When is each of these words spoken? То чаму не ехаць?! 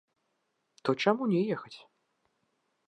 То 0.87 0.91
чаму 1.05 1.23
не 1.35 1.41
ехаць?! 1.59 1.75